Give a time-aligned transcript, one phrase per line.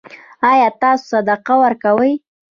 [0.49, 2.11] ایا تاسو صدقه ورکوئ؟